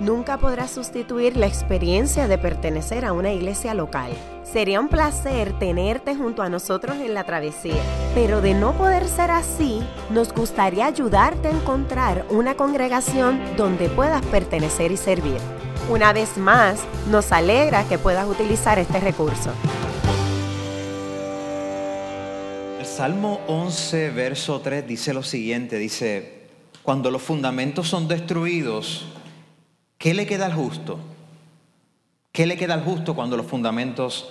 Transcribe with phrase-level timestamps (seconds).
[0.00, 4.10] nunca podrá sustituir la experiencia de pertenecer a una iglesia local.
[4.44, 7.82] Sería un placer tenerte junto a nosotros en la travesía,
[8.14, 14.24] pero de no poder ser así, nos gustaría ayudarte a encontrar una congregación donde puedas
[14.26, 15.38] pertenecer y servir.
[15.88, 19.50] Una vez más, nos alegra que puedas utilizar este recurso.
[22.78, 26.48] El Salmo 11, verso 3 dice lo siguiente, dice,
[26.82, 29.06] cuando los fundamentos son destruidos,
[29.98, 30.98] ¿Qué le queda al justo?
[32.32, 34.30] ¿Qué le queda al justo cuando los fundamentos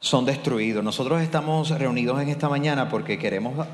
[0.00, 0.82] son destruidos?
[0.82, 3.66] Nosotros estamos reunidos en esta mañana porque queremos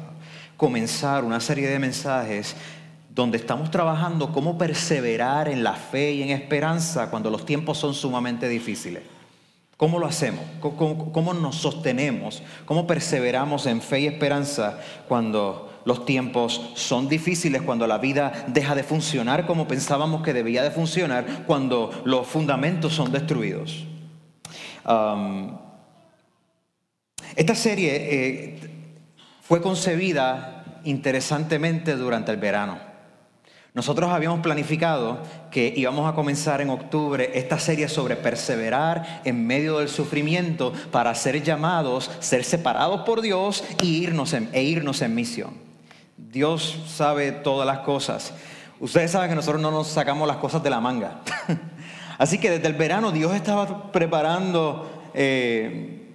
[0.56, 2.56] comenzar una serie de mensajes
[3.14, 7.94] donde estamos trabajando cómo perseverar en la fe y en esperanza cuando los tiempos son
[7.94, 9.02] sumamente difíciles.
[9.76, 10.44] ¿Cómo lo hacemos?
[10.60, 12.42] ¿Cómo, nos sostenemos?
[12.66, 18.74] ¿Cómo perseveramos en fe y esperanza cuando los tiempos son difíciles, cuando la vida deja
[18.74, 23.86] de funcionar como pensábamos que debía de funcionar, cuando los fundamentos son destruidos.
[27.36, 28.60] esta serie eh,
[29.42, 32.92] fue concebida interesantemente durante el verano.
[33.74, 39.78] Nosotros habíamos planificado que íbamos a comenzar en octubre esta serie sobre perseverar en medio
[39.78, 45.71] del sufrimiento para ser llamados, ser separados por Dios e irnos e irnos en misión.
[46.16, 48.32] Dios sabe todas las cosas.
[48.80, 51.20] Ustedes saben que nosotros no nos sacamos las cosas de la manga.
[52.18, 56.10] Así que desde el verano Dios estaba preparando, eh,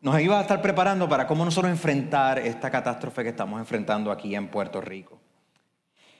[0.00, 4.34] nos iba a estar preparando para cómo nosotros enfrentar esta catástrofe que estamos enfrentando aquí
[4.34, 5.18] en Puerto Rico.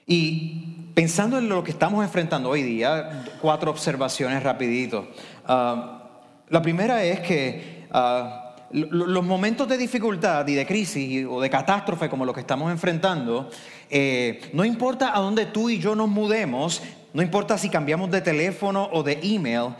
[0.05, 5.07] Y pensando en lo que estamos enfrentando hoy día, cuatro observaciones rapidito.
[5.45, 6.09] Ah,
[6.49, 12.09] la primera es que ah, los momentos de dificultad y de crisis o de catástrofe
[12.09, 13.49] como los que estamos enfrentando,
[13.89, 16.81] eh, no importa a dónde tú y yo nos mudemos,
[17.13, 19.75] no importa si cambiamos de teléfono o de email,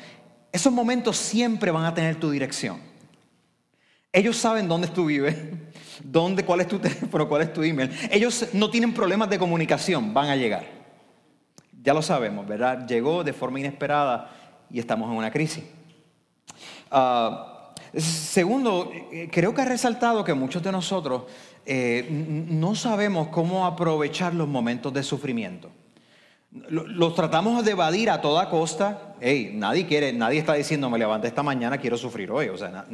[0.52, 2.80] esos momentos siempre van a tener tu dirección.
[4.12, 5.36] Ellos saben dónde tú vives,
[6.04, 7.92] dónde, cuál es tu teléfono, cuál es tu email.
[8.10, 10.66] Ellos no tienen problemas de comunicación, van a llegar.
[11.82, 12.88] Ya lo sabemos, ¿verdad?
[12.88, 14.32] Llegó de forma inesperada
[14.70, 15.64] y estamos en una crisis.
[16.92, 17.59] Uh,
[17.96, 21.24] Segundo, eh, creo que ha resaltado que muchos de nosotros
[21.66, 25.72] eh, no sabemos cómo aprovechar los momentos de sufrimiento.
[26.52, 29.14] Los tratamos de evadir a toda costa.
[29.22, 32.50] Hey, nadie quiere, nadie está diciendo me levanté esta mañana, quiero sufrir hoy.
[32.50, 32.86] O sea,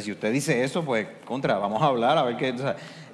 [0.00, 2.54] si usted dice eso, pues contra, vamos a hablar a ver qué.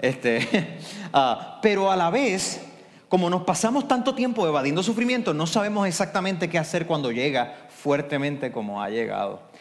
[0.00, 0.78] este,
[1.12, 2.64] ah, pero a la vez,
[3.08, 8.52] como nos pasamos tanto tiempo evadiendo sufrimiento, no sabemos exactamente qué hacer cuando llega fuertemente
[8.52, 9.51] como ha llegado.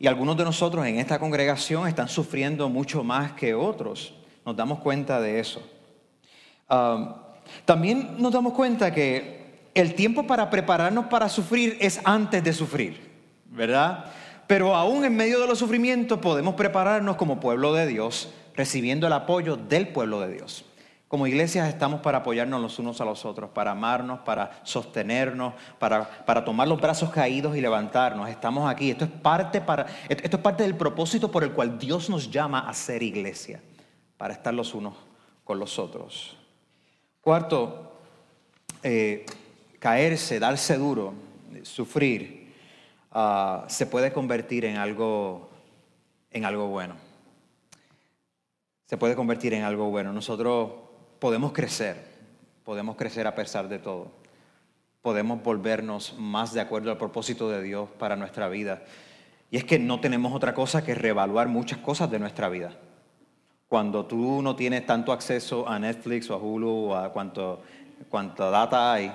[0.00, 4.14] Y algunos de nosotros en esta congregación están sufriendo mucho más que otros.
[4.46, 5.62] Nos damos cuenta de eso.
[7.66, 13.10] también nos damos cuenta que el tiempo para prepararnos para sufrir es antes de sufrir,
[13.50, 14.06] ¿verdad?
[14.46, 19.12] Pero aún en medio de los sufrimientos podemos prepararnos como pueblo de Dios, recibiendo el
[19.12, 20.64] apoyo del pueblo de Dios.
[21.10, 26.08] Como iglesias estamos para apoyarnos los unos a los otros, para amarnos, para sostenernos, para,
[26.24, 28.28] para, tomar los brazos caídos y levantarnos.
[28.28, 28.92] Estamos aquí.
[28.92, 32.60] Esto es, parte para, esto es parte del propósito por el cual Dios nos llama
[32.60, 33.60] a ser iglesia,
[34.16, 34.94] para estar los unos
[35.42, 36.36] con los otros.
[37.20, 37.96] Cuarto,
[38.84, 39.26] eh,
[39.80, 41.12] caerse, darse duro,
[41.64, 42.54] sufrir,
[43.10, 45.50] ah, se puede convertir en algo,
[46.30, 46.94] en algo bueno.
[48.86, 50.12] Se puede convertir en algo bueno.
[50.12, 50.89] Nosotros
[51.20, 52.02] podemos crecer,
[52.64, 54.10] podemos crecer a pesar de todo.
[55.02, 58.82] Podemos volvernos más de acuerdo al propósito de Dios para nuestra vida.
[59.50, 62.72] Y es que no tenemos otra cosa que reevaluar muchas cosas de nuestra vida.
[63.68, 68.92] Cuando tú no tienes tanto acceso a Netflix o a Hulu o a cuánta data
[68.92, 69.12] hay,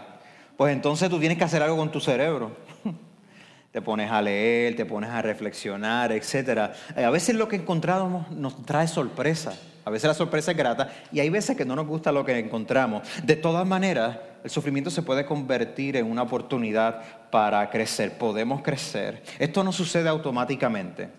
[0.57, 2.51] pues entonces tú tienes que hacer algo con tu cerebro.
[3.71, 6.71] te pones a leer, te pones a reflexionar, etc.
[6.95, 9.59] A veces lo que encontramos nos trae sorpresa.
[9.85, 12.37] A veces la sorpresa es grata y hay veces que no nos gusta lo que
[12.37, 13.07] encontramos.
[13.23, 18.17] De todas maneras, el sufrimiento se puede convertir en una oportunidad para crecer.
[18.17, 19.23] Podemos crecer.
[19.39, 21.09] Esto no sucede automáticamente.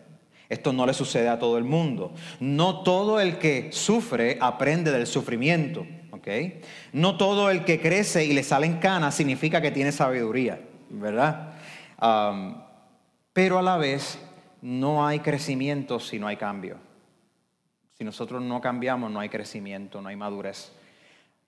[0.49, 2.13] Esto no le sucede a todo el mundo.
[2.41, 5.87] No todo el que sufre aprende del sufrimiento.
[6.93, 10.61] No todo el que crece y le salen canas significa que tiene sabiduría,
[10.91, 11.53] ¿verdad?
[13.33, 14.19] pero a la vez
[14.61, 16.79] no hay crecimiento si no hay cambio.
[17.99, 20.73] Si nosotros no cambiamos, no hay crecimiento, no hay madurez.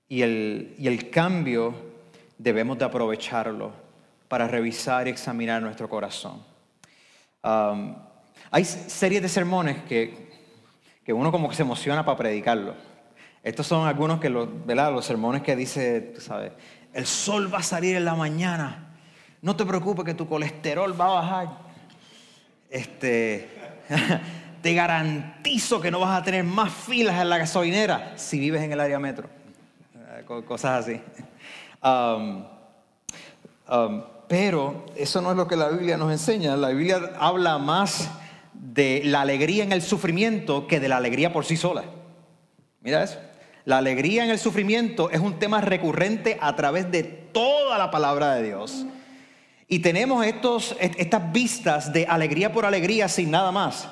[0.08, 1.74] Y el, y el cambio
[2.38, 3.72] debemos de aprovecharlo
[4.28, 6.42] para revisar y examinar nuestro corazón.
[7.42, 7.96] Um,
[8.50, 10.28] hay series de sermones que,
[11.04, 12.74] que uno como que se emociona para predicarlo.
[13.42, 14.92] Estos son algunos que los, ¿verdad?
[14.92, 16.52] los sermones que dice, tú sabes,
[16.92, 18.96] el sol va a salir en la mañana.
[19.42, 21.48] No te preocupes que tu colesterol va a bajar.
[22.70, 23.48] Este,
[24.62, 28.72] te garantizo que no vas a tener más filas en la gasolinera si vives en
[28.72, 29.28] el área metro.
[29.94, 31.00] Eh, cosas así.
[31.82, 32.44] Um,
[33.70, 36.56] um, pero eso no es lo que la Biblia nos enseña.
[36.56, 38.10] La Biblia habla más
[38.52, 41.84] de la alegría en el sufrimiento que de la alegría por sí sola.
[42.80, 43.18] Mira eso.
[43.64, 48.34] La alegría en el sufrimiento es un tema recurrente a través de toda la palabra
[48.34, 48.86] de Dios.
[49.68, 53.88] Y tenemos estos, estas vistas de alegría por alegría sin nada más.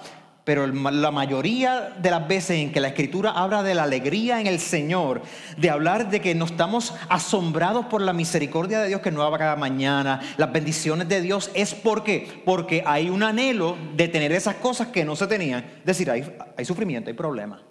[0.47, 4.47] Pero la mayoría de las veces en que la escritura habla de la alegría en
[4.47, 5.23] el Señor,
[5.59, 9.57] de hablar de que nos estamos asombrados por la misericordia de Dios que nueva cada
[9.57, 14.87] mañana, las bendiciones de Dios, es porque, porque hay un anhelo de tener esas cosas
[14.87, 15.65] que no se tenían.
[15.81, 17.63] Es decir, hay, sufrimiento, hay problemas.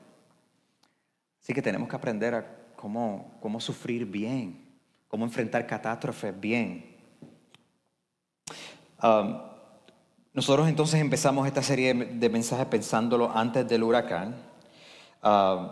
[1.42, 2.46] Así que tenemos que aprender
[2.76, 4.68] cómo, cómo sufrir bien,
[5.08, 6.94] cómo enfrentar catástrofes bien.
[9.02, 9.55] Um,
[10.36, 14.36] nosotros entonces empezamos esta serie de mensajes pensándolo antes del huracán.
[15.24, 15.70] Um,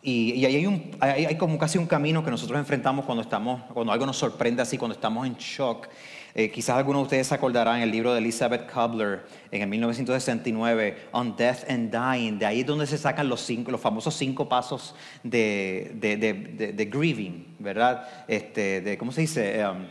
[0.00, 3.60] y, y hay, un, hay, hay, como casi un camino que nosotros enfrentamos cuando, estamos,
[3.74, 5.88] cuando algo nos sorprende así, cuando estamos en shock.
[6.32, 11.08] Eh, quizás algunos de ustedes se acordarán el libro de Elizabeth Kubler en el 1969,
[11.10, 12.38] On Death and Dying.
[12.38, 16.72] De ahí es donde se sacan los, cinco, los famosos cinco pasos de, de, de,
[16.72, 18.06] de grieving, ¿verdad?
[18.28, 19.66] Este, ¿Cómo se dice?
[19.66, 19.86] Um,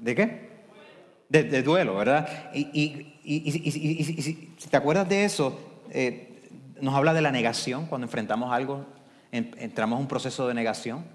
[0.00, 0.51] ¿De qué?
[1.32, 2.50] De, duelo, ¿verdad?
[2.52, 5.58] Y, y, y, si te acuerdas de eso,
[5.90, 6.50] eh,
[6.82, 8.84] nos habla de la negación cuando enfrentamos algo,
[9.30, 11.06] entramos en un proceso de negación.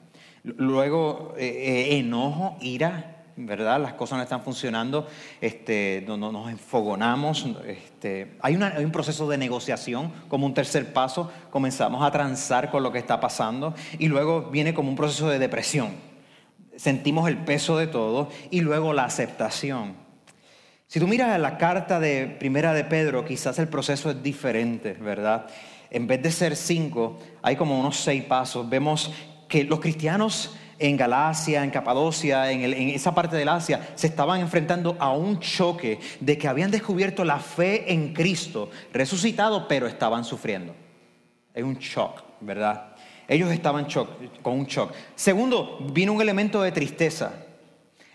[0.44, 1.46] Luego, eh,
[1.92, 3.80] eh, enojo, ira, ¿verdad?
[3.80, 5.08] Las cosas no están funcionando,
[5.40, 7.46] este, no, nos enfogonamos.
[7.68, 12.82] Este, hay, hay, un proceso de negociación como un tercer paso, comenzamos a transar con
[12.82, 15.92] lo que está pasando y luego viene como un proceso de depresión.
[16.76, 20.07] Sentimos el peso de todo y luego la aceptación.
[20.90, 25.48] Si tú miras la carta de primera de Pedro, quizás el proceso es diferente, ¿verdad?
[25.90, 28.70] En vez de ser cinco, hay como unos seis pasos.
[28.70, 29.12] Vemos
[29.50, 34.96] que los cristianos en Galacia, en Capadocia, en, esa parte del Asia, se estaban enfrentando
[34.98, 40.74] a un choque de que habían descubierto la fe en Cristo resucitado, pero estaban sufriendo.
[41.54, 42.96] Es un shock, ¿verdad?
[43.28, 43.88] Ellos estaban
[44.42, 44.94] con un shock.
[45.16, 47.34] Segundo, vino un elemento de tristeza.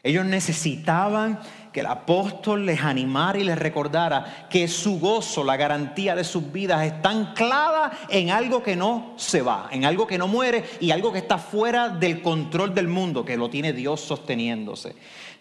[0.02, 1.38] Ellos necesitaban
[1.72, 6.52] que el apóstol les animara y les recordara que su gozo, la garantía de sus
[6.52, 10.90] vidas está anclada en algo que no se va, en algo que no muere y
[10.90, 14.94] algo que está fuera del control del mundo, que lo tiene Dios sosteniéndose.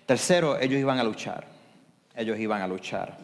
[0.05, 1.45] Tercero, ellos iban a luchar,
[2.15, 3.17] ellos iban a luchar.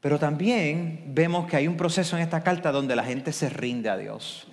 [0.00, 3.90] Pero también vemos que hay un proceso en esta carta donde la gente se rinde
[3.90, 4.46] a Dios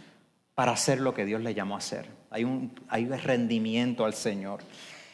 [0.55, 2.07] para hacer lo que Dios le llamó a hacer.
[2.31, 4.61] Hay un, hay un rendimiento al Señor.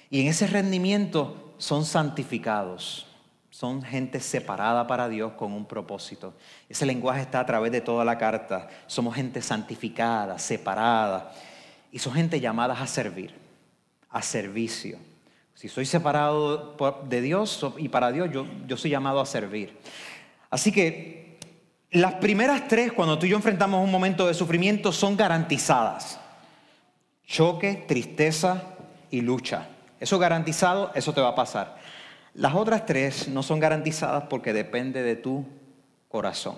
[0.09, 3.05] Y en ese rendimiento son santificados,
[3.51, 6.33] son gente separada para Dios con un propósito.
[6.67, 8.67] Ese lenguaje está a través de toda la carta.
[8.87, 11.31] Somos gente santificada, separada.
[11.91, 13.35] Y son gente llamadas a servir,
[14.09, 14.97] a servicio.
[15.53, 16.75] Si soy separado
[17.07, 19.77] de Dios y para Dios, yo, yo soy llamado a servir.
[20.49, 21.37] Así que
[21.91, 26.19] las primeras tres, cuando tú y yo enfrentamos un momento de sufrimiento, son garantizadas.
[27.27, 28.63] Choque, tristeza
[29.11, 29.67] y lucha.
[30.01, 31.77] Eso garantizado, eso te va a pasar.
[32.33, 35.45] Las otras tres no son garantizadas porque depende de tu
[36.07, 36.55] corazón.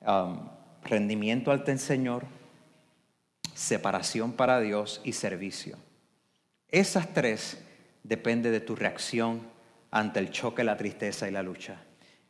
[0.00, 0.48] Um,
[0.82, 2.24] rendimiento al Señor,
[3.54, 5.76] separación para Dios y servicio.
[6.68, 7.62] Esas tres
[8.02, 9.42] depende de tu reacción
[9.92, 11.76] ante el choque, la tristeza y la lucha.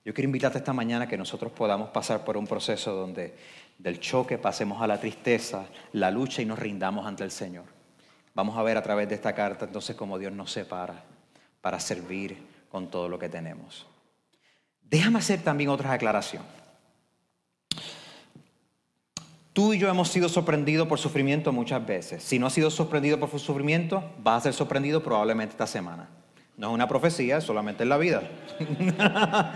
[0.04, 3.34] Yo quiero invitarte esta mañana que nosotros podamos pasar por un proceso donde
[3.78, 7.81] del choque pasemos a la tristeza, la lucha y nos rindamos ante el Señor.
[8.34, 11.04] Vamos a ver a través de esta carta entonces cómo Dios nos separa
[11.60, 12.38] para servir
[12.70, 13.86] con todo lo que tenemos.
[14.82, 16.42] Déjame hacer también otra aclaración.
[19.52, 22.22] Tú y yo hemos sido sorprendidos por sufrimiento muchas veces.
[22.22, 26.08] Si no has sido sorprendido por sufrimiento, vas a ser sorprendido probablemente esta semana.
[26.56, 28.22] No es una profecía, es solamente en la vida.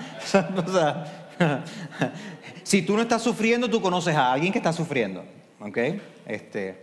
[2.62, 5.24] si tú no estás sufriendo, tú conoces a alguien que está sufriendo.
[5.60, 5.78] ¿Ok?
[6.26, 6.82] Este,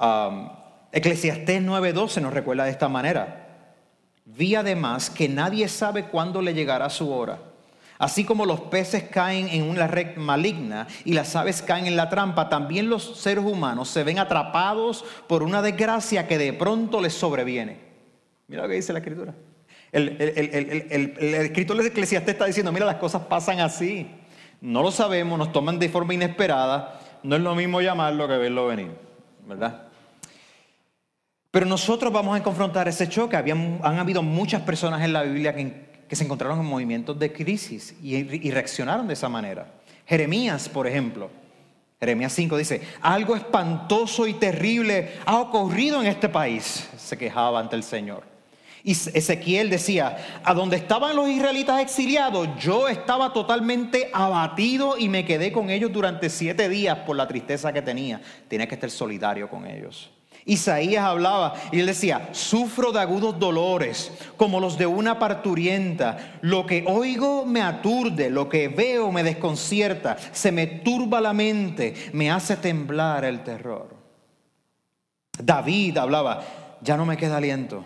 [0.00, 0.48] um,
[0.96, 3.48] Eclesiastés 9:12 nos recuerda de esta manera.
[4.24, 7.38] Vi además que nadie sabe cuándo le llegará su hora.
[7.98, 12.08] Así como los peces caen en una red maligna y las aves caen en la
[12.08, 17.12] trampa, también los seres humanos se ven atrapados por una desgracia que de pronto les
[17.12, 17.78] sobreviene.
[18.48, 19.34] Mira lo que dice la escritura.
[19.92, 24.10] El, escritor de Eclesiastes está diciendo, mira, las cosas pasan así.
[24.62, 27.00] No lo sabemos, nos toman de forma inesperada.
[27.22, 28.92] No es lo mismo llamarlo que verlo venir,
[29.46, 29.85] ¿verdad?
[31.56, 33.34] Pero nosotros vamos a confrontar ese choque.
[33.34, 38.14] han habido muchas personas en la Biblia que, se encontraron en movimientos de crisis y,
[38.14, 39.66] y reaccionaron de esa manera.
[40.04, 41.30] Jeremías, por ejemplo.
[41.98, 46.90] Jeremías 5 dice, algo espantoso y terrible ha ocurrido en este país.
[46.98, 48.24] Se quejaba ante el Señor.
[48.84, 55.24] Y Ezequiel decía, a donde estaban los israelitas exiliados, yo estaba totalmente abatido y me
[55.24, 58.20] quedé con ellos durante siete días por la tristeza que tenía.
[58.46, 60.10] Tenía que estar solidario con ellos.
[60.48, 66.38] Isaías hablaba y él decía, sufro de agudos dolores como los de una parturienta.
[66.40, 71.94] Lo que oigo me aturde, lo que veo me desconcierta, se me turba la mente,
[72.12, 73.96] me hace temblar el terror.
[75.36, 76.44] David hablaba,
[76.80, 77.84] ya no me queda aliento.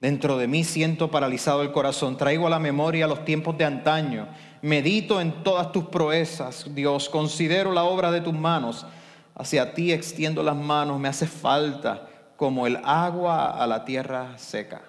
[0.00, 4.28] Dentro de mí siento paralizado el corazón, traigo a la memoria los tiempos de antaño,
[4.62, 8.86] medito en todas tus proezas, Dios, considero la obra de tus manos,
[9.34, 14.82] hacia ti extiendo las manos, me hace falta como el agua a la tierra seca.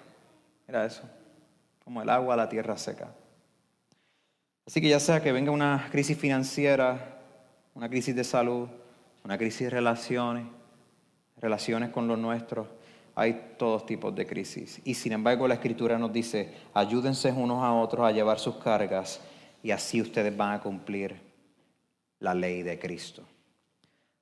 [0.66, 1.02] Era eso,
[1.84, 3.12] como el agua a la tierra seca.
[4.66, 7.18] Así que ya sea que venga una crisis financiera,
[7.74, 8.68] una crisis de salud,
[9.22, 10.46] una crisis de relaciones,
[11.36, 12.66] relaciones con los nuestros,
[13.14, 14.80] hay todos tipos de crisis.
[14.84, 19.20] Y sin embargo la escritura nos dice, ayúdense unos a otros a llevar sus cargas
[19.62, 21.20] y así ustedes van a cumplir
[22.20, 23.24] la ley de Cristo.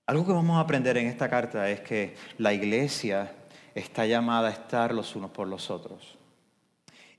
[0.07, 3.33] Algo que vamos a aprender en esta carta es que la iglesia
[3.75, 6.19] está llamada a estar los unos por los otros.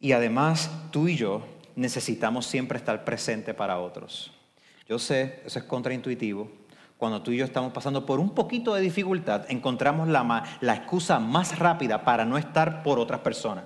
[0.01, 1.43] Y además tú y yo
[1.75, 4.31] necesitamos siempre estar presente para otros.
[4.87, 6.51] Yo sé, eso es contraintuitivo,
[6.97, 11.19] cuando tú y yo estamos pasando por un poquito de dificultad, encontramos la, la excusa
[11.19, 13.63] más rápida para no estar por otras personas.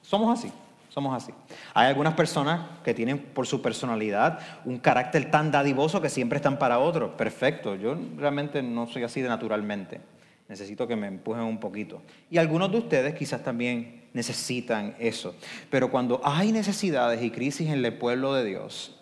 [0.00, 0.52] Somos así,
[0.90, 1.32] somos así.
[1.72, 6.58] Hay algunas personas que tienen por su personalidad un carácter tan dadivoso que siempre están
[6.58, 7.12] para otros.
[7.12, 10.00] Perfecto, yo realmente no soy así de naturalmente.
[10.48, 12.02] Necesito que me empujen un poquito.
[12.28, 15.36] Y algunos de ustedes quizás también necesitan eso.
[15.70, 18.98] Pero cuando hay necesidades y crisis en el pueblo de Dios,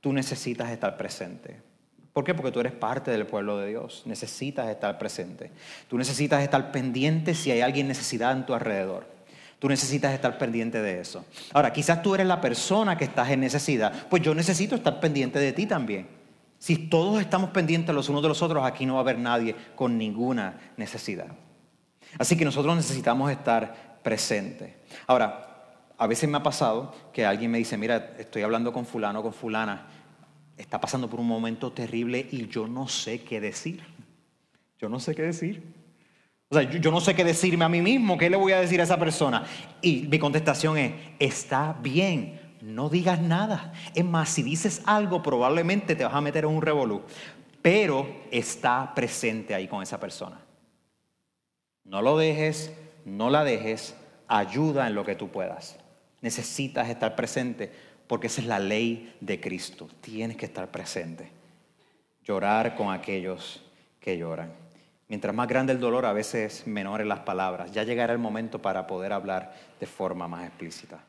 [0.00, 1.60] tú necesitas estar presente.
[2.12, 2.34] ¿Por qué?
[2.34, 4.02] Porque tú eres parte del pueblo de Dios.
[4.06, 5.52] Necesitas estar presente.
[5.86, 9.17] Tú necesitas estar pendiente si hay alguien necesidad en tu alrededor.
[9.58, 11.24] Tú necesitas estar pendiente de eso.
[11.52, 14.06] Ahora, quizás tú eres la persona que estás en necesidad.
[14.08, 16.06] Pues yo necesito estar pendiente de ti también.
[16.58, 19.54] Si todos estamos pendientes los unos de los otros, aquí no va a haber nadie
[19.74, 21.28] con ninguna necesidad.
[22.18, 24.74] Así que nosotros necesitamos estar presentes.
[25.06, 25.48] Ahora,
[25.96, 29.32] a veces me ha pasado que alguien me dice, mira, estoy hablando con fulano, con
[29.32, 29.86] fulana,
[30.56, 33.82] está pasando por un momento terrible y yo no sé qué decir.
[34.78, 35.62] Yo no sé qué decir.
[36.50, 38.80] O sea, yo, no sé qué decirme a mí mismo, qué le voy a decir
[38.80, 39.44] a esa persona.
[39.82, 43.74] Y mi contestación es, está bien, no digas nada.
[43.94, 47.02] Es más, si dices algo, probablemente te vas a meter en un revolú.
[47.60, 50.40] Pero está presente ahí con esa persona.
[51.84, 52.72] No lo dejes,
[53.04, 53.94] no la dejes,
[54.26, 55.78] ayuda en lo que tú puedas.
[56.22, 57.70] Necesitas estar presente
[58.06, 59.86] porque esa es la ley de Cristo.
[60.00, 61.30] Tienes que estar presente.
[62.24, 63.62] Llorar con aquellos
[64.00, 64.67] que lloran.
[65.08, 67.72] Mientras más grande el dolor, a veces menores las palabras.
[67.72, 71.02] Ya llegará el momento para poder hablar de forma más explícita.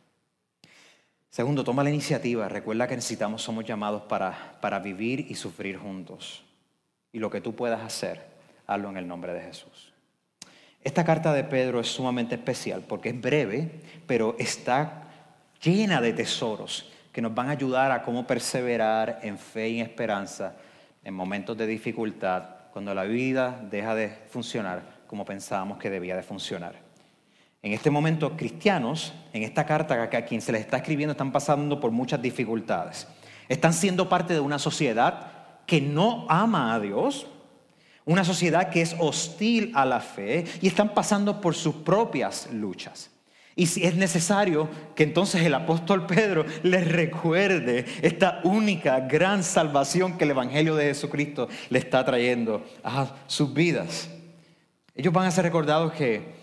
[1.29, 2.47] Segundo, toma la iniciativa.
[2.47, 6.43] Recuerda que necesitamos, somos llamados para, para vivir y sufrir juntos.
[7.11, 8.25] Y lo que tú puedas hacer,
[8.65, 9.93] hazlo en el nombre de Jesús.
[10.81, 15.03] Esta carta de Pedro es sumamente especial porque es breve, pero está
[15.61, 19.87] llena de tesoros que nos van a ayudar a cómo perseverar en fe y en
[19.87, 20.55] esperanza
[21.03, 26.23] en momentos de dificultad, cuando la vida deja de funcionar como pensábamos que debía de
[26.23, 26.75] funcionar.
[27.61, 31.79] En este momento, cristianos, en esta carta a quien se les está escribiendo, están pasando
[31.79, 33.07] por muchas dificultades.
[33.49, 35.31] Están siendo parte de una sociedad
[35.65, 37.27] que no ama a Dios,
[38.05, 43.11] una sociedad que es hostil a la fe y están pasando por sus propias luchas.
[43.59, 50.17] Y si es necesario que entonces el apóstol Pedro les recuerde esta única gran salvación
[50.17, 54.09] que el Evangelio de Jesucristo le está trayendo a sus vidas.
[54.95, 56.35] Ellos van a ser recordados que,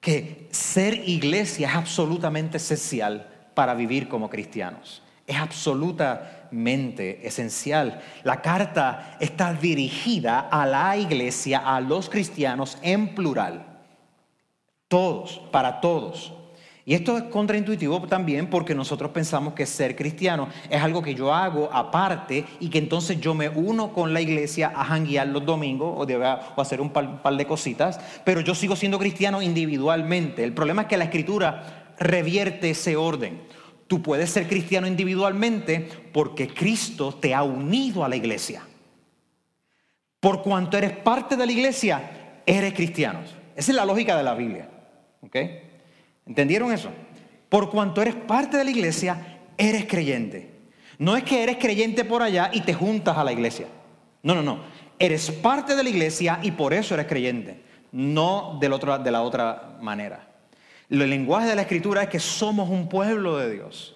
[0.00, 5.00] que ser iglesia es absolutamente esencial para vivir como cristianos.
[5.28, 8.00] Es absolutamente esencial.
[8.24, 13.64] La carta está dirigida a la iglesia, a los cristianos en plural.
[14.88, 16.34] Todos, para todos.
[16.88, 21.34] Y esto es contraintuitivo también porque nosotros pensamos que ser cristiano es algo que yo
[21.34, 25.92] hago aparte y que entonces yo me uno con la iglesia a janguear los domingos
[25.94, 30.42] o, o hacer un par, par de cositas, pero yo sigo siendo cristiano individualmente.
[30.42, 33.42] El problema es que la escritura revierte ese orden.
[33.86, 38.62] Tú puedes ser cristiano individualmente porque Cristo te ha unido a la iglesia.
[40.20, 43.18] Por cuanto eres parte de la iglesia, eres cristiano.
[43.54, 44.70] Esa es la lógica de la Biblia.
[45.20, 45.36] ¿ok?,
[46.28, 46.90] ¿Entendieron eso?
[47.48, 50.58] Por cuanto eres parte de la iglesia, eres creyente.
[50.98, 53.66] No es que eres creyente por allá y te juntas a la iglesia.
[54.22, 54.60] No, no, no.
[54.98, 57.62] Eres parte de la iglesia y por eso eres creyente.
[57.92, 58.68] No de
[59.10, 60.28] la otra manera.
[60.90, 63.94] El lenguaje de la escritura es que somos un pueblo de Dios.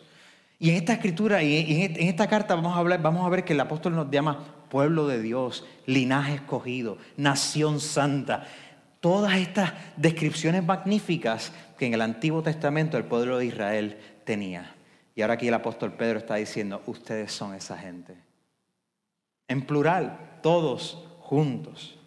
[0.59, 3.53] Y en esta escritura y en esta carta vamos a, hablar, vamos a ver que
[3.53, 8.47] el apóstol nos llama pueblo de Dios, linaje escogido, nación santa.
[9.01, 14.73] Todas estas descripciones magníficas que en el Antiguo Testamento el pueblo de Israel tenía.
[15.17, 18.15] Y ahora aquí el apóstol Pedro está diciendo, ustedes son esa gente.
[19.49, 21.99] En plural, todos juntos.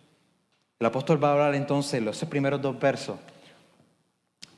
[0.79, 3.19] El apóstol va a hablar entonces, los primeros dos versos,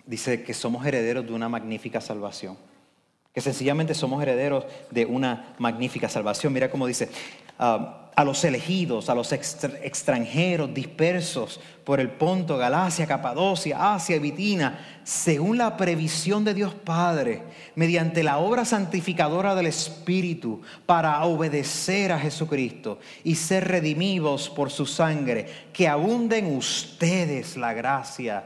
[0.05, 2.55] dice que somos herederos de una magnífica salvación.
[3.33, 6.53] Que sencillamente somos herederos de una magnífica salvación.
[6.53, 7.09] Mira cómo dice,
[7.57, 14.19] ah, a los elegidos, a los extranjeros dispersos por el Ponto, Galacia, Capadocia, Asia y
[14.19, 17.43] Bitina, según la previsión de Dios Padre,
[17.75, 24.87] mediante la obra santificadora del Espíritu, para obedecer a Jesucristo y ser redimidos por su
[24.87, 28.45] sangre, que abunden ustedes la gracia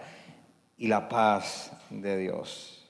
[0.77, 2.89] y la paz de Dios.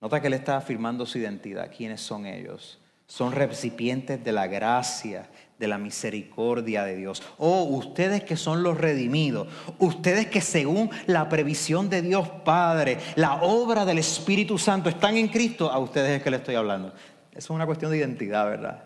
[0.00, 1.72] Nota que él está afirmando su identidad.
[1.76, 2.78] ¿Quiénes son ellos?
[3.08, 5.28] Son recipientes de la gracia
[5.58, 7.22] de la misericordia de Dios.
[7.38, 9.48] Oh, ustedes que son los redimidos,
[9.78, 15.28] ustedes que según la previsión de Dios Padre, la obra del Espíritu Santo están en
[15.28, 16.88] Cristo, a ustedes es que le estoy hablando.
[17.32, 18.84] Eso es una cuestión de identidad, ¿verdad?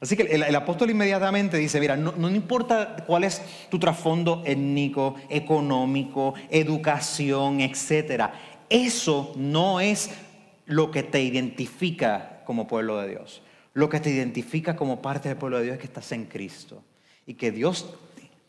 [0.00, 5.16] Así que el, apóstol inmediatamente dice, mira, no, no, importa cuál es tu trasfondo étnico,
[5.28, 8.32] económico, educación, etcétera,
[8.70, 10.10] eso no es
[10.64, 13.42] lo que te identifica como pueblo de Dios.
[13.80, 16.82] Lo que te identifica como parte del pueblo de Dios es que estás en Cristo.
[17.24, 17.94] Y que Dios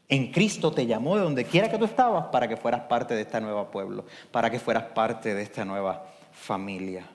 [0.09, 3.21] en Cristo te llamó de donde quiera que tú estabas para que fueras parte de
[3.21, 7.05] este nuevo pueblo, para que fueras parte de esta nueva familia.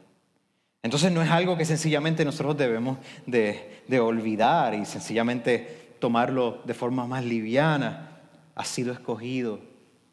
[0.83, 7.07] Entonces no es algo que sencillamente nosotros debemos de, olvidar y sencillamente tomarlo de forma
[7.07, 8.13] más liviana.
[8.55, 9.61] Ha sido escogido,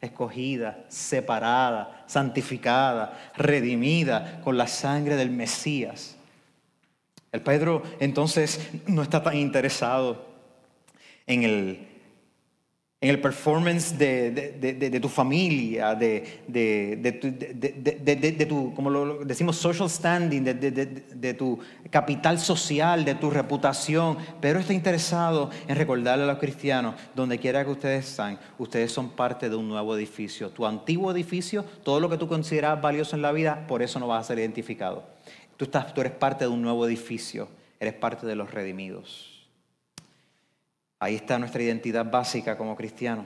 [0.01, 6.12] escogida, separada, santificada, redimida con la sangre del Mesías.
[7.33, 10.23] El Pedro entonces no está tan interesado
[11.25, 11.87] en el,
[13.01, 16.41] en el performance de, tu familia, de,
[18.47, 21.57] tu, como decimos, social standing, de, tu
[21.89, 24.15] capital social, de tu reputación.
[24.39, 29.09] Pedro está interesado en recordarle a los cristianos, donde quiera que ustedes están, ustedes son
[29.09, 30.51] parte de un nuevo edificio.
[30.51, 34.05] Tu antiguo edificio, todo lo que tú consideras valioso en la vida, por eso no
[34.05, 35.11] vas a ser identificado.
[35.57, 37.47] Tú, estás, tú eres parte de un nuevo edificio,
[37.79, 39.47] eres parte de los redimidos.
[40.99, 43.25] Ahí está nuestra identidad básica como cristianos,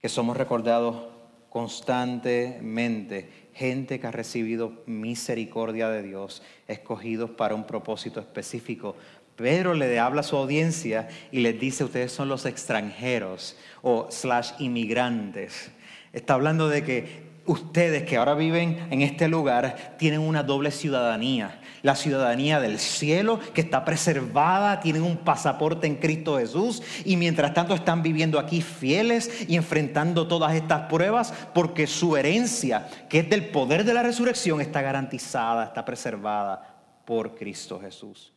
[0.00, 1.08] que somos recordados
[1.50, 8.96] constantemente, gente que ha recibido misericordia de Dios, escogidos para un propósito específico.
[9.36, 14.52] Pedro le habla a su audiencia y les dice, ustedes son los extranjeros o slash
[14.58, 15.70] inmigrantes.
[16.12, 21.60] Está hablando de que ustedes que ahora viven en este lugar tienen una doble ciudadanía.
[21.82, 27.54] La ciudadanía del cielo que está preservada, tienen un pasaporte en Cristo Jesús y mientras
[27.54, 33.30] tanto están viviendo aquí fieles y enfrentando todas estas pruebas porque su herencia, que es
[33.30, 38.32] del poder de la resurrección, está garantizada, está preservada por Cristo Jesús.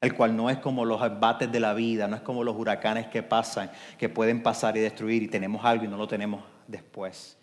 [0.00, 3.06] El cual no es como los embates de la vida, no es como los huracanes
[3.06, 7.38] que pasan, que pueden pasar y destruir y tenemos algo y no lo tenemos después.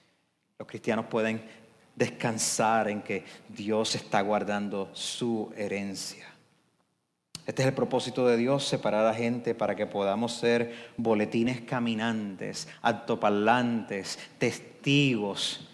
[0.61, 1.41] Los cristianos pueden
[1.95, 6.27] descansar en que Dios está guardando su herencia.
[7.47, 12.67] Este es el propósito de Dios, separar a gente para que podamos ser boletines caminantes,
[12.83, 15.67] altoparlantes, testigos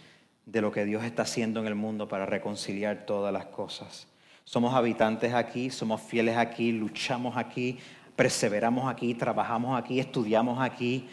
[0.46, 4.08] de lo que Dios está haciendo en el mundo para reconciliar todas las cosas.
[4.46, 7.78] Somos habitantes aquí, somos fieles aquí, luchamos aquí,
[8.16, 11.10] perseveramos aquí, trabajamos aquí, estudiamos aquí,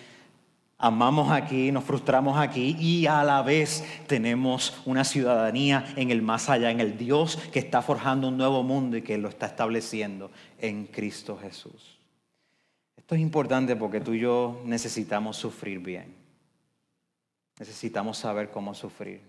[0.84, 6.50] amamos aquí, nos frustramos aquí y a la vez tenemos una ciudadanía en el más
[6.50, 10.30] allá, en el Dios que está forjando un nuevo mundo y que lo está estableciendo
[10.58, 11.98] en Cristo Jesús.
[12.98, 16.14] Esto es importante porque tú y yo necesitamos sufrir bien.
[17.58, 19.22] Necesitamos saber cómo sufrir.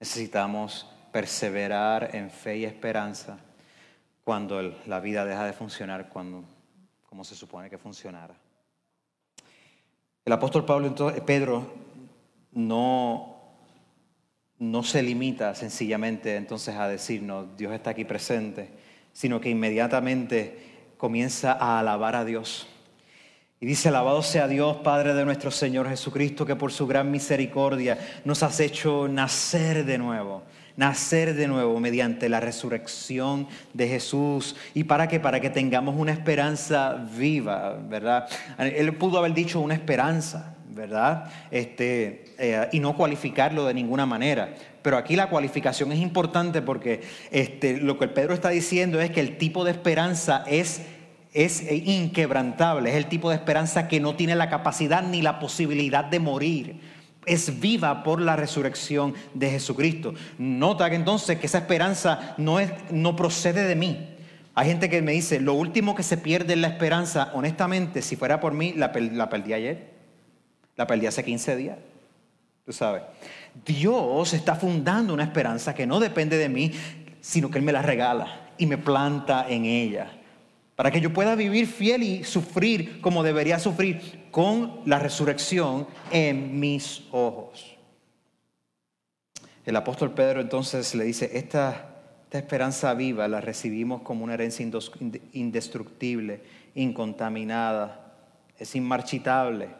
[0.00, 3.38] Necesitamos perseverar en fe y esperanza
[4.24, 6.42] cuando la vida deja de funcionar cuando,
[7.08, 8.34] como se supone que funcionara.
[10.26, 11.72] El apóstol Pablo, entonces, Pedro,
[12.50, 13.36] no,
[14.58, 18.70] no se limita sencillamente entonces a decirnos, Dios está aquí presente,
[19.12, 22.66] sino que inmediatamente comienza a alabar a Dios.
[23.60, 27.96] Y dice, alabado sea Dios, Padre de nuestro Señor Jesucristo, que por su gran misericordia
[28.24, 30.42] nos has hecho nacer de nuevo
[30.76, 34.56] nacer de nuevo mediante la resurrección de Jesús.
[34.74, 35.20] ¿Y para qué?
[35.20, 38.28] Para que tengamos una esperanza viva, ¿verdad?
[38.58, 41.30] Él pudo haber dicho una esperanza, ¿verdad?
[41.50, 44.54] Este, eh, y no cualificarlo de ninguna manera.
[44.82, 49.20] Pero aquí la cualificación es importante porque este, lo que Pedro está diciendo es que
[49.20, 50.82] el tipo de esperanza es
[51.32, 56.02] es inquebrantable, es el tipo de esperanza que no tiene la capacidad ni la posibilidad
[56.02, 56.80] de morir
[57.26, 60.14] es viva por la resurrección de Jesucristo.
[60.38, 64.14] Nota que entonces que esa esperanza no, es, no procede de mí.
[64.54, 67.30] Hay gente que me dice, lo último que se pierde es la esperanza.
[67.34, 69.90] Honestamente, si fuera por mí, la, la perdí ayer.
[70.76, 71.78] La perdí hace 15 días.
[72.64, 73.02] Tú sabes.
[73.66, 76.72] Dios está fundando una esperanza que no depende de mí,
[77.20, 80.10] sino que Él me la regala y me planta en ella
[80.76, 86.60] para que yo pueda vivir fiel y sufrir como debería sufrir con la resurrección en
[86.60, 87.74] mis ojos.
[89.64, 91.94] El apóstol Pedro entonces le dice, esta,
[92.32, 94.62] esperanza viva la recibimos como una herencia
[95.32, 96.42] indestructible,
[96.74, 98.12] incontaminada,
[98.58, 99.70] es inmarchitable.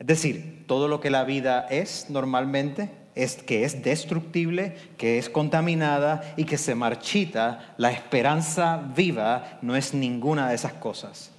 [0.00, 5.30] Es decir, todo lo que la vida es normalmente es que es destructible, que es
[5.30, 11.31] contaminada y que se marchita, la esperanza viva no es ninguna de esas cosas.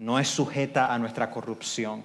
[0.00, 2.02] No es sujeta a nuestra corrupción.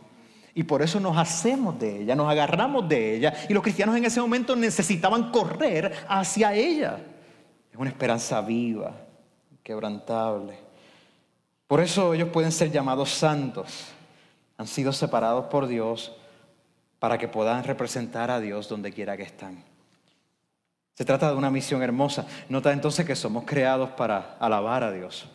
[0.54, 3.34] Y por eso nos hacemos de ella, nos agarramos de ella.
[3.48, 7.00] Y los cristianos en ese momento necesitaban correr hacia ella.
[7.72, 8.98] Es una esperanza viva,
[9.64, 10.60] quebrantable.
[11.68, 13.86] Por eso ellos pueden ser llamados santos.
[14.58, 16.16] Han sido separados por Dios
[17.00, 19.64] para que puedan representar a Dios donde quiera que están.
[20.96, 22.26] Se trata de una misión hermosa.
[22.50, 25.30] Nota entonces que somos creados para alabar a Dios,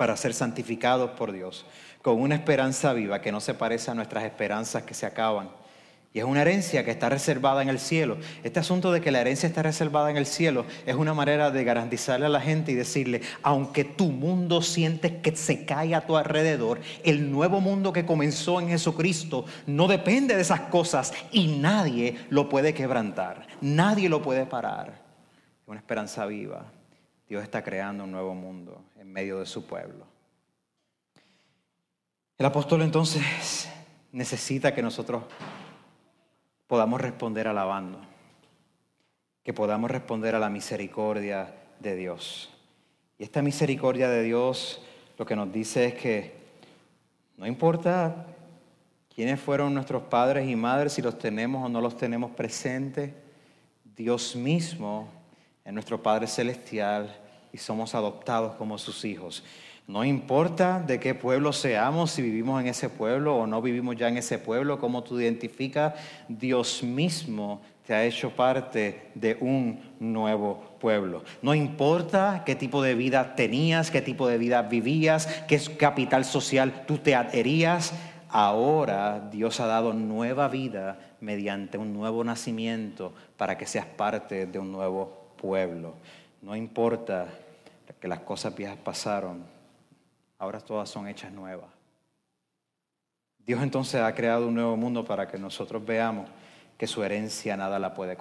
[0.00, 1.66] para ser santificados por Dios,
[2.00, 5.50] con una esperanza viva que no se parece a nuestras esperanzas que se acaban
[6.14, 8.16] y es una herencia que está reservada en el cielo.
[8.42, 11.64] Este asunto de que la herencia está reservada en el cielo es una manera de
[11.64, 16.16] garantizarle a la gente y decirle, aunque tu mundo siente que se cae a tu
[16.16, 22.16] alrededor, el nuevo mundo que comenzó en Jesucristo no depende de esas cosas y nadie
[22.30, 24.88] lo puede quebrantar, nadie lo puede parar.
[25.60, 26.72] Es una esperanza viva.
[27.30, 30.04] Dios está creando un nuevo mundo en medio de su pueblo.
[32.36, 33.68] El apóstol entonces
[34.10, 35.22] necesita que nosotros
[36.66, 38.00] podamos responder alabando,
[39.44, 42.50] que podamos responder a la misericordia de Dios.
[43.16, 44.82] Y esta misericordia de Dios
[45.16, 46.34] lo que nos dice es que
[47.36, 48.26] no importa
[49.14, 53.12] quiénes fueron nuestros padres y madres, si los tenemos o no los tenemos presentes,
[53.84, 55.08] Dios mismo
[55.64, 57.19] es nuestro Padre Celestial
[57.52, 59.44] y somos adoptados como sus hijos.
[59.86, 64.06] No importa de qué pueblo seamos, si vivimos en ese pueblo o no vivimos ya
[64.06, 65.94] en ese pueblo, cómo tú identificas,
[66.28, 71.24] Dios mismo te ha hecho parte de un nuevo pueblo.
[71.42, 76.84] No importa qué tipo de vida tenías, qué tipo de vida vivías, qué capital social
[76.86, 77.92] tú te adherías,
[78.28, 84.58] ahora Dios ha dado nueva vida mediante un nuevo nacimiento para que seas parte de
[84.60, 85.94] un nuevo pueblo.
[86.42, 87.28] No importa
[88.00, 89.44] que las cosas viejas pasaron,
[90.38, 91.68] ahora todas son hechas nuevas.
[93.44, 96.28] Dios entonces ha creado un nuevo mundo para que nosotros veamos
[96.78, 98.16] que su herencia nada la puede,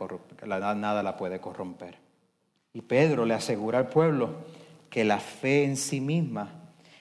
[0.46, 1.96] nada la puede corromper.
[2.74, 4.32] Y Pedro le asegura al pueblo
[4.90, 6.52] que la fe en sí misma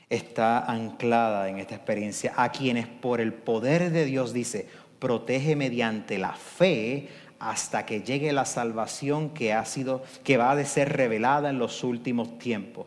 [0.09, 6.18] está anclada en esta experiencia, a quienes por el poder de Dios dice, protege mediante
[6.18, 11.51] la fe hasta que llegue la salvación que ha sido que va a ser revelada
[11.51, 12.87] en los últimos tiempos.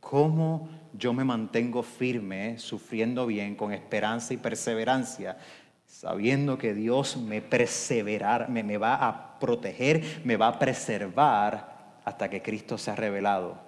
[0.00, 5.38] ¿Cómo yo me mantengo firme, sufriendo bien, con esperanza y perseverancia,
[5.86, 12.28] sabiendo que Dios me perseverar, me, me va a proteger, me va a preservar hasta
[12.28, 13.58] que Cristo se ha revelado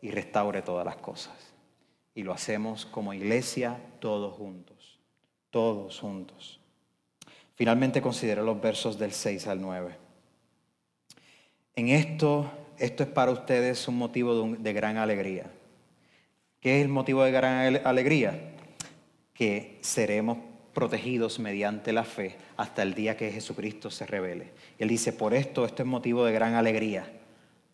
[0.00, 1.34] y restaure todas las cosas.
[2.14, 4.98] Y lo hacemos como iglesia todos juntos,
[5.50, 6.57] todos juntos.
[7.58, 9.96] Finalmente considero los versos del 6 al 9.
[11.74, 15.50] En esto, esto es para ustedes un motivo de gran alegría
[16.60, 18.54] ¿Qué es el motivo de gran alegría?
[19.34, 20.38] Que seremos
[20.72, 24.52] protegidos mediante la fe hasta el día que Jesucristo se revele.
[24.78, 27.12] Él dice, por esto, esto es motivo de gran alegría.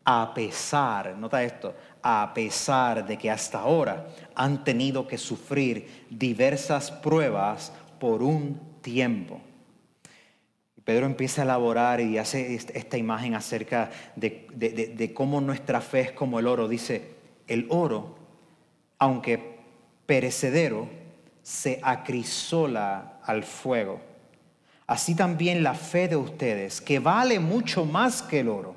[0.06, 6.90] a pesar, nota esto, a pesar de que hasta ahora han tenido que sufrir diversas
[6.90, 9.40] pruebas por un tiempo.
[10.84, 16.38] Pedro empieza a elaborar y hace esta imagen acerca de, cómo nuestra fe es como
[16.38, 16.68] el oro.
[16.68, 17.14] Dice,
[17.46, 18.16] el oro,
[18.98, 19.56] aunque
[20.04, 20.88] perecedero,
[21.42, 24.00] se acrisola al fuego.
[24.86, 28.74] Así también la fe de ustedes, que vale mucho más que el oro,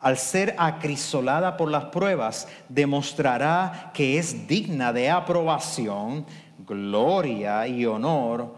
[0.00, 6.24] al ser acrisolada por las pruebas, demostrará que es digna de aprobación,
[6.66, 8.54] gloria y honor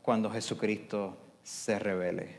[0.00, 2.37] cuando Jesucristo se revele.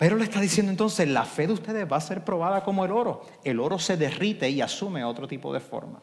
[0.00, 2.90] Pero le está diciendo entonces, la fe de ustedes va a ser probada como el
[2.90, 3.20] oro.
[3.44, 6.00] El oro se derrite y asume otro tipo de forma.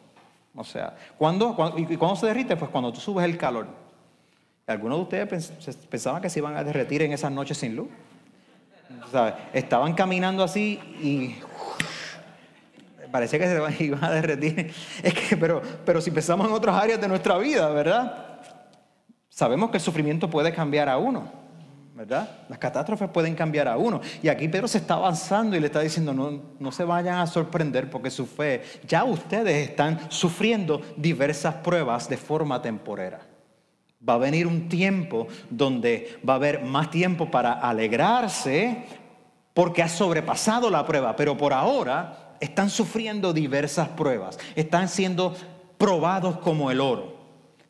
[0.54, 2.54] O sea, ¿cuándo, y cuando se derrite?
[2.54, 3.66] Pues cuando tú subes el calor.
[4.68, 5.52] Algunos de ustedes
[5.90, 7.88] pensaban que se iban a derretir en esas noches sin luz.
[9.52, 11.34] Estaban caminando así y
[13.10, 14.72] parecía que se iban a derretir.
[15.02, 18.38] Es que, pero, pero si pensamos en otras áreas de nuestra vida, ¿verdad?
[19.28, 21.47] Sabemos que el sufrimiento puede cambiar a uno,
[21.98, 22.44] ¿verdad?
[22.48, 24.00] Las catástrofes pueden cambiar a uno.
[24.22, 27.26] Y aquí Pedro se está avanzando y le está diciendo, no, no se vayan a
[27.26, 33.18] sorprender porque su fe, ya ustedes están sufriendo diversas pruebas de forma temporera.
[34.08, 38.84] Va a venir un tiempo donde va a haber más tiempo para alegrarse
[39.52, 45.34] porque ha sobrepasado la prueba, pero por ahora están sufriendo diversas pruebas, están siendo
[45.78, 47.17] probados como el oro.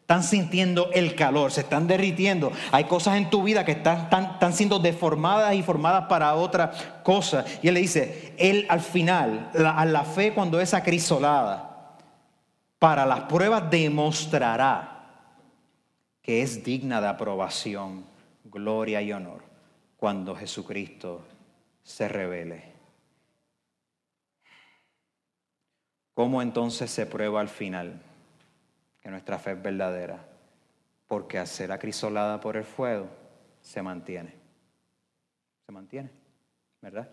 [0.09, 2.51] Están sintiendo el calor, se están derritiendo.
[2.73, 7.45] Hay cosas en tu vida que están, están, siendo deformadas y formadas para otra cosa.
[7.61, 11.99] Y él le dice, él al final, a la fe cuando es acrisolada,
[12.79, 15.05] para las pruebas demostrará
[16.23, 18.07] que es digna de aprobación,
[18.45, 19.43] gloria y honor
[19.99, 21.21] cuando Jesucristo
[21.83, 22.73] se revele.
[26.15, 28.08] ¿Cómo entonces se prueba al final
[29.11, 30.19] nuestra fe es verdadera?
[31.07, 33.09] Porque al ser acrisolada por el fuego,
[33.61, 34.35] se mantiene.
[35.67, 36.11] Se mantiene,
[36.81, 37.09] ¿verdad?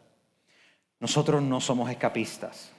[0.99, 2.71] Nosotros no somos escapistas.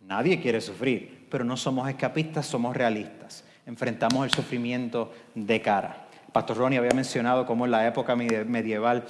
[0.00, 6.08] Nadie quiere sufrir, pero no somos escapistas, somos realistas enfrentamos el sufrimiento de cara.
[6.32, 9.04] Pastor Ronnie había mencionado cómo en la época medieval,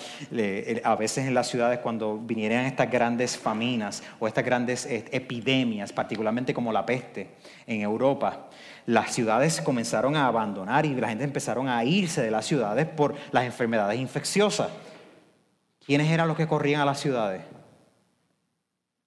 [0.84, 6.52] a veces en las ciudades cuando vinieran estas grandes faminas o estas grandes epidemias, particularmente
[6.52, 7.30] como la peste
[7.66, 8.48] en Europa,
[8.86, 13.14] las ciudades comenzaron a abandonar y la gente empezaron a irse de las ciudades por
[13.30, 14.68] las enfermedades infecciosas.
[15.84, 17.42] ¿Quiénes eran los que corrían a las ciudades?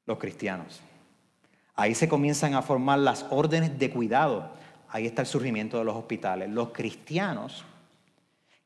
[0.06, 0.82] Los cristianos.
[1.75, 4.49] Ahí se comienzan a formar las órdenes de cuidado
[4.95, 6.49] ahí está el surgimiento de los hospitales.
[6.49, 7.65] Los cristianos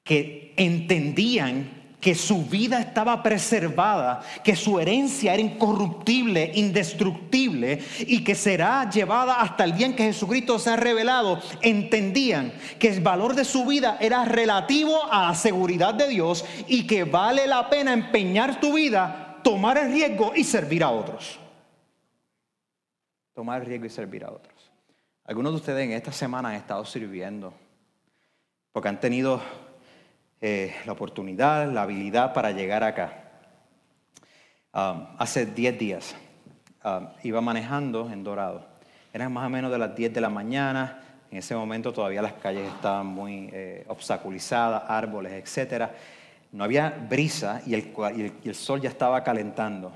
[0.04, 8.36] que entendían que su vida estaba preservada, que su herencia era incorruptible, indestructible y que
[8.36, 13.36] será llevada hasta el día en que Jesucristo se ha revelado, entendían que el valor
[13.36, 17.92] de su vida era relativo a la seguridad de Dios y que vale la pena
[17.92, 21.38] empeñar tu vida, tomar el riesgo y servir a otros.
[23.34, 24.56] Tomar el riesgo y servir a otros.
[25.26, 27.54] Algunos de ustedes en esta semana han estado sirviendo
[28.72, 29.42] porque han tenido
[30.42, 33.26] eh, la oportunidad, la habilidad para llegar acá.
[34.74, 36.16] Um, hace 10 días
[36.84, 38.66] um, iba manejando en Dorado.
[39.14, 41.02] Eran más o menos de las 10 de la mañana.
[41.32, 45.90] En ese momento todavía las calles estaban muy eh, obstaculizadas, árboles, etc.
[46.52, 47.94] No había brisa y el,
[48.44, 49.92] y el sol ya estaba calentando.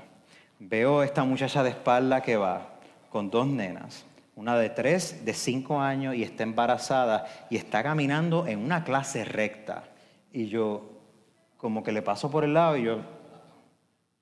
[0.58, 2.68] Veo esta muchacha de espalda que va
[3.10, 4.04] con dos nenas
[4.36, 9.24] una de tres, de cinco años y está embarazada y está caminando en una clase
[9.24, 9.84] recta.
[10.34, 10.82] Y yo,
[11.56, 12.98] como que le paso por el lado y yo,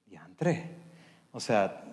[0.05, 0.67] diantre,
[1.33, 1.85] o sea,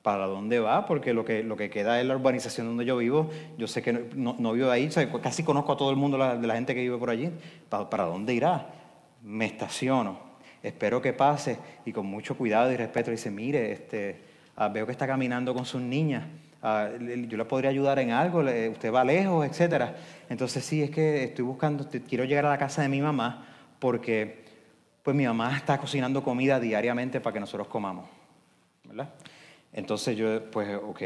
[0.00, 0.86] ¿para dónde va?
[0.86, 3.28] Porque lo que, lo que queda es la urbanización donde yo vivo.
[3.58, 4.88] Yo sé que no, vivo ahí,
[5.22, 7.30] casi conozco a todo el mundo de la gente que vive por allí.
[7.68, 8.66] ¿Para, ¿Para dónde irá?
[9.22, 10.20] Me estaciono,
[10.62, 14.22] espero que pase y con mucho cuidado y respeto dice, mire, este,
[14.56, 16.24] ah, veo que está caminando con sus niñas.
[16.62, 19.94] Ah, yo le podría ayudar en algo, usted va lejos, etcétera.
[20.30, 24.44] Entonces sí, es que estoy buscando, quiero llegar a la casa de mi mamá porque
[25.02, 28.06] pues mi mamá está cocinando comida diariamente para que nosotros comamos,
[28.84, 29.08] ¿verdad?
[29.72, 31.02] Entonces yo, pues ok,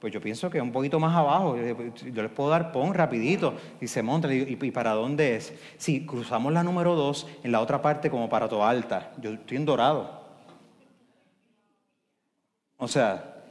[0.00, 3.86] pues yo pienso que un poquito más abajo, yo les puedo dar pon rapidito y
[3.86, 4.32] se monta.
[4.32, 5.52] ¿Y, para dónde es?
[5.76, 9.66] Si cruzamos la número dos, en la otra parte como para Alta, yo estoy en
[9.66, 10.20] Dorado.
[12.78, 13.42] O sea,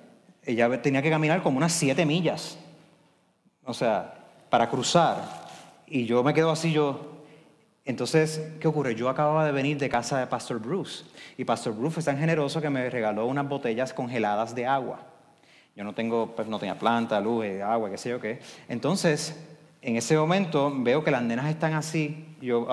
[0.43, 2.57] ella tenía que caminar como unas siete millas,
[3.63, 4.15] o sea,
[4.49, 5.47] para cruzar.
[5.85, 7.18] Y yo me quedo así, yo,
[7.89, 8.93] Entonces, ¿qué ocurre?
[8.93, 11.05] Yo acababa de venir de casa de Pastor Bruce
[11.37, 14.99] y Pastor Bruce fue tan generoso que me regaló unas botellas congeladas de agua.
[15.75, 18.41] Yo no tengo, pues no tenía planta, luz, eh, agua, qué sé yo qué.
[18.67, 19.43] Entonces,
[19.81, 22.35] en ese momento veo que las nenas están así.
[22.39, 22.67] Yo,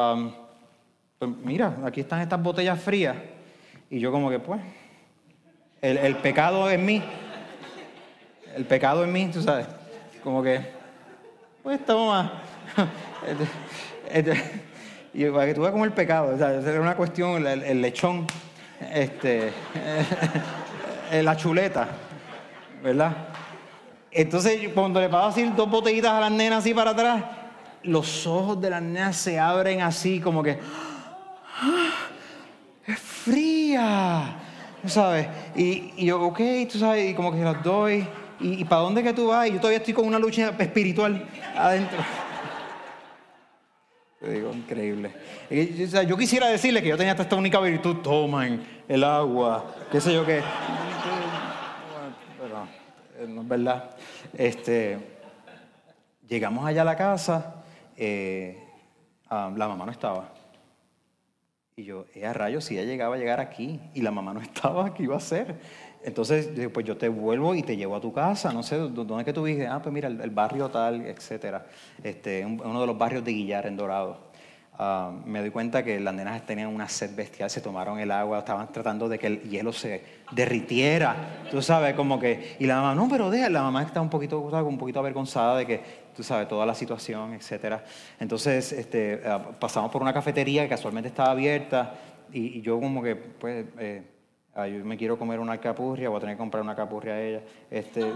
[1.19, 3.17] pues mira, aquí están estas botellas frías.
[3.89, 4.61] Y yo como que, pues,
[5.81, 7.03] el, pecado en mí,
[8.55, 9.67] el pecado en mí, tú sabes,
[10.23, 10.61] como que,
[11.63, 12.43] pues toma.
[15.17, 18.27] Y para que tú veas como el pecado, o sea, era una cuestión, el, lechón,
[18.93, 19.51] este,
[21.23, 21.89] la chuleta,
[22.83, 23.17] ¿verdad?
[24.11, 27.25] Entonces, cuando le paso así dos botellitas a las nenas así para atrás,
[27.83, 30.59] los ojos de las nenas se abren así, como que,
[31.63, 31.93] ¡Ah!
[32.87, 34.37] ¡es fría!
[34.85, 35.29] ¿Sabes?
[35.55, 38.07] Y, y, yo, ok, tú sabes, y como que las doy.
[38.39, 39.49] ¿Y, para dónde que tú vas?
[39.49, 41.27] Y yo todavía estoy con una lucha espiritual
[41.57, 42.05] adentro.
[44.29, 45.13] Digo, increíble.
[46.09, 50.27] yo quisiera decirle que yo tenía esta única virtud, toman el agua, qué sé yo
[50.27, 50.39] qué.
[53.19, 53.97] Eh, no es verdad.
[54.37, 54.99] Este,
[56.29, 57.65] llegamos allá a la casa,
[57.97, 58.59] eh,
[59.29, 60.33] ah, la mamá no estaba.
[61.77, 64.41] Y yo, eh, a rayos, si ella llegaba a llegar aquí y la mamá no
[64.43, 65.57] estaba, ¿qué iba a hacer?
[66.07, 69.25] Entonces, pues yo te vuelvo y te llevo a tu casa, no sé, ¿dónde es
[69.25, 69.67] que tú dices?
[69.69, 71.67] Ah, pues mira, el, barrio tal, etcétera.
[72.01, 74.17] Este, uno de los barrios de Guillar en Dorado.
[74.79, 78.39] Ah, me doy cuenta que las nenas tenían una sed bestial, se tomaron el agua,
[78.39, 81.17] estaban tratando de que el hielo se derritiera,
[81.51, 84.39] tú sabes, como que, y la mamá, no, pero deja, la mamá está un poquito,
[84.39, 85.81] un poquito avergonzada de que,
[86.15, 87.83] tú sabes, toda la situación, etcétera.
[88.21, 91.95] Entonces, este, ah, pasamos por una cafetería que casualmente estaba abierta,
[92.33, 94.03] y, yo como que, pues, eh,
[94.65, 97.41] yo me quiero comer una alcapurria, voy a tener que comprar una alcapurria a ella.
[97.71, 98.03] Este,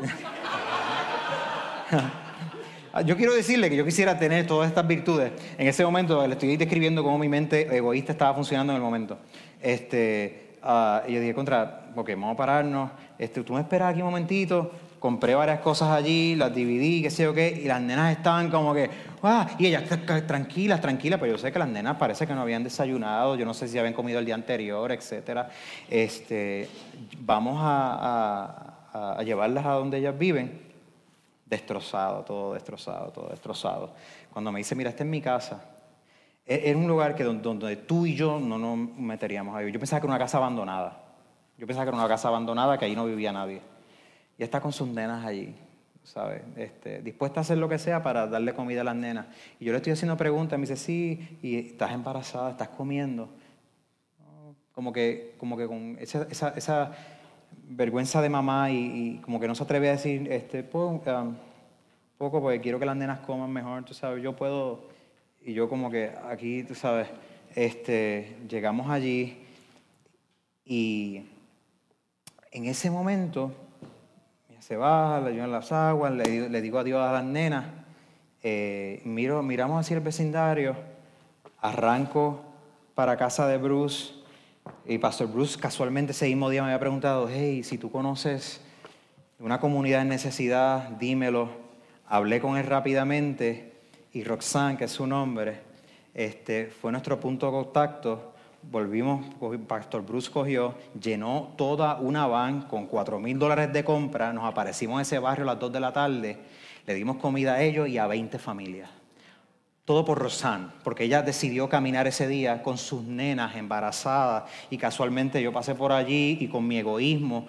[2.92, 5.30] Ah, yo quiero decirle que yo quisiera tener todas estas virtudes.
[5.56, 9.16] En ese momento le estoy describiendo cómo mi mente egoísta estaba funcionando en el momento.
[9.60, 12.90] Este, uh, y yo dije, contra, ok, vamos a pararnos.
[13.16, 14.72] Este, tú me esperas aquí un momentito.
[15.00, 18.72] Compré varias cosas allí, las dividí, qué sé yo qué, y las nenas estaban como
[18.72, 18.88] que,
[19.24, 19.82] ah, y ellas
[20.28, 23.54] tranquilas, tranquilas, pero yo sé que las nenas parece que no habían desayunado, yo no
[23.54, 25.50] sé si habían comido el día anterior, etcétera.
[25.88, 26.68] Este,
[27.18, 30.70] vamos a, a, a llevarlas a donde ellas viven
[31.46, 33.94] destrozado, todo destrozado, todo destrozado.
[34.32, 35.60] Cuando me dice, mira, esta es mi casa,
[36.50, 39.70] e-, era un lugar que donde, tú y yo no nos meteríamos ahí.
[39.70, 41.00] Yo pensaba que era una casa abandonada.
[41.56, 43.60] Yo pensaba que era una casa abandonada, que ahí no vivía nadie.
[44.40, 45.54] Y está con sus nenas allí,
[46.02, 46.40] ¿sabes?
[46.56, 49.26] Este, dispuesta a hacer lo que sea para darle comida a las nenas.
[49.58, 53.28] Y yo le estoy haciendo preguntas, me dice, sí, y estás embarazada, estás comiendo.
[54.72, 56.26] Como que, como que con esa,
[56.56, 56.92] esa
[57.68, 61.34] vergüenza de mamá y, como que no se atreve a decir, este, um,
[62.16, 64.88] poco porque quiero que las nenas coman mejor, tú sabes, yo puedo,
[65.42, 67.08] y yo como que aquí, tú sabes,
[67.54, 69.36] este, llegamos allí
[70.64, 71.26] y
[72.52, 73.52] en ese momento
[74.70, 77.64] se baja, le llevan las aguas, le, digo adiós a las nenas,
[78.40, 80.76] eh, miro, miramos hacia el vecindario,
[81.60, 82.44] arranco
[82.94, 84.14] para casa de Bruce,
[84.86, 88.60] y Pastor Bruce casualmente ese mismo día me había preguntado, hey, si tú conoces
[89.40, 91.48] una comunidad en necesidad, dímelo.
[92.06, 93.72] Hablé con él rápidamente
[94.12, 95.62] y Roxanne, que es su nombre,
[96.14, 98.29] este, fue nuestro punto de contacto.
[98.62, 99.24] Volvimos,
[99.66, 104.96] Pastor Bruce cogió, llenó toda una van con cuatro mil dólares de compra, nos aparecimos
[104.96, 106.38] en ese barrio a las 2 de la tarde,
[106.86, 108.90] le dimos comida a ellos y a 20 familias.
[109.86, 115.42] Todo por Rosanne, porque ella decidió caminar ese día con sus nenas embarazadas y casualmente
[115.42, 117.46] yo pasé por allí y con mi egoísmo,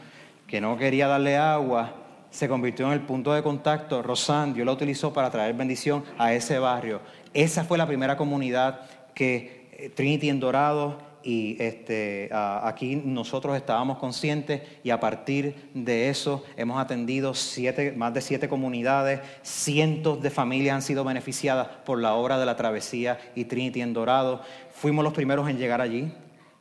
[0.47, 1.93] que no quería darle agua,
[2.31, 4.01] se convirtió en el punto de contacto.
[4.01, 7.01] Rosanne, Dios la utilizó para traer bendición a ese barrio.
[7.33, 8.81] Esa fue la primera comunidad
[9.13, 16.43] que Trinity en Dorado y este, aquí nosotros estábamos conscientes y a partir de eso
[16.57, 22.13] hemos atendido siete, más de siete comunidades, cientos de familias han sido beneficiadas por la
[22.13, 24.41] obra de la travesía y Trinity en Dorado.
[24.71, 26.11] Fuimos los primeros en llegar allí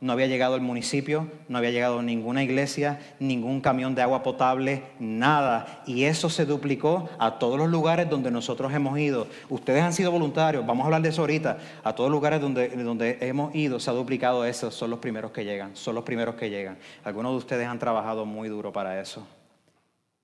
[0.00, 4.82] no había llegado el municipio, no había llegado ninguna iglesia, ningún camión de agua potable,
[4.98, 5.82] nada.
[5.86, 9.26] Y eso se duplicó a todos los lugares donde nosotros hemos ido.
[9.50, 11.58] Ustedes han sido voluntarios, vamos a hablar de eso ahorita.
[11.84, 15.33] A todos los lugares donde, donde hemos ido se ha duplicado eso, son los primeros
[15.33, 16.79] que llegan, son los primeros que llegan.
[17.04, 19.27] Algunos de ustedes han trabajado muy duro para eso.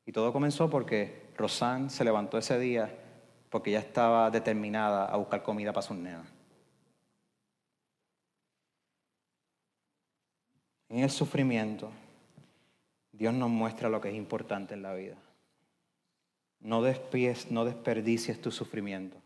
[0.07, 2.91] Y todo comenzó porque Rosanne se levantó ese día
[3.51, 6.36] porque ella estaba determinada a buscar comida para sus nenas.
[10.89, 11.91] En el sufrimiento,
[13.13, 15.17] Dios nos muestra lo que es importante en la vida.
[16.61, 19.17] No, no desperdicies tu sufrimiento.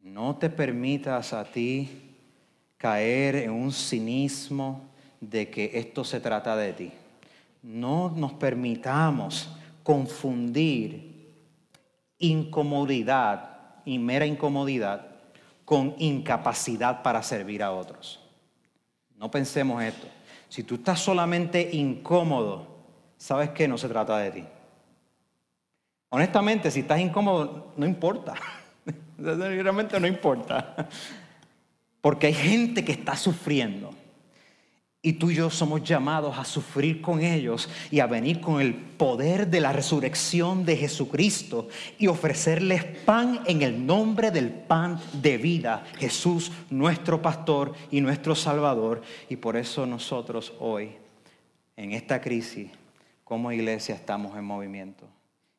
[0.00, 1.88] No te permitas a ti
[2.76, 4.82] caer en un cinismo
[5.20, 6.92] de que esto se trata de ti.
[7.62, 9.48] No nos permitamos
[9.84, 11.12] confundir
[12.18, 15.06] incomodidad y mera incomodidad
[15.64, 18.20] con incapacidad para servir a otros.
[19.16, 20.08] No pensemos esto.
[20.52, 22.66] Si tú estás solamente incómodo,
[23.16, 23.66] ¿sabes qué?
[23.66, 24.44] No se trata de ti.
[26.10, 28.34] Honestamente, si estás incómodo, no importa.
[29.18, 30.90] Realmente no importa.
[32.02, 33.94] Porque hay gente que está sufriendo.
[35.04, 38.72] Y tú y yo somos llamados a sufrir con ellos y a venir con el
[38.72, 45.38] poder de la resurrección de Jesucristo y ofrecerles pan en el nombre del pan de
[45.38, 49.02] vida, Jesús nuestro pastor y nuestro salvador.
[49.28, 50.92] Y por eso nosotros hoy,
[51.76, 52.70] en esta crisis,
[53.24, 55.08] como iglesia estamos en movimiento.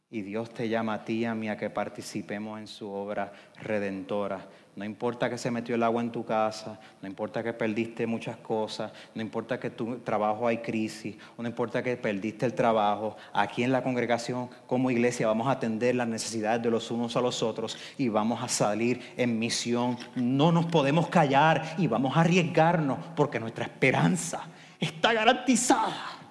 [0.09, 3.33] Y Dios te llama a ti y a mí a que participemos en su obra
[3.61, 8.07] redentora no importa que se metió el agua en tu casa, no importa que perdiste
[8.07, 13.15] muchas cosas, no importa que tu trabajo hay crisis, no importa que perdiste el trabajo,
[13.33, 17.21] aquí en la congregación como iglesia vamos a atender las necesidades de los unos a
[17.21, 19.97] los otros y vamos a salir en misión.
[20.15, 24.41] No nos podemos callar y vamos a arriesgarnos porque nuestra esperanza
[24.79, 26.22] está garantizada.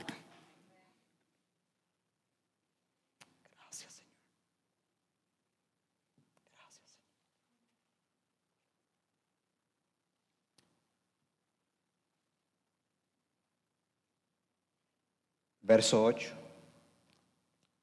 [15.73, 16.31] Verso 8.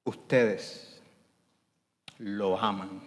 [0.03, 1.01] Ustedes
[2.19, 3.01] lo aman.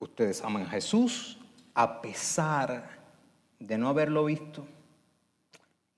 [0.00, 1.38] Ustedes aman a Jesús
[1.72, 2.90] a pesar
[3.60, 4.66] de no haberlo visto.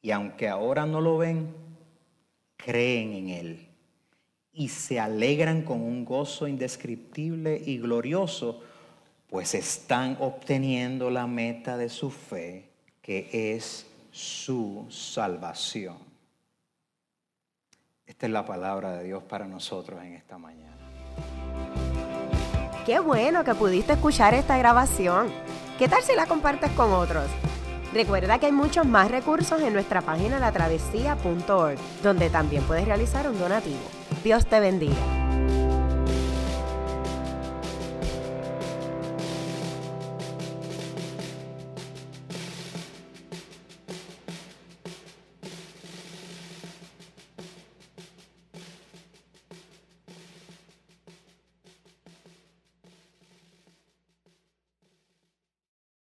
[0.03, 1.55] Y aunque ahora no lo ven,
[2.59, 3.68] creen en Él
[4.59, 8.61] y se alegran con un gozo indescriptible y glorioso,
[9.31, 12.69] pues están obteniendo la meta de su fe,
[13.01, 15.97] que es su salvación.
[18.05, 20.77] Esta es la palabra de Dios para nosotros en esta mañana.
[22.85, 25.29] Qué bueno que pudiste escuchar esta grabación.
[25.79, 27.31] ¿Qué tal si la compartes con otros?
[27.95, 33.39] Recuerda que hay muchos más recursos en nuestra página latravesía.org, donde también puedes realizar un
[33.39, 33.98] donativo.
[34.23, 34.95] Dios te bendiga.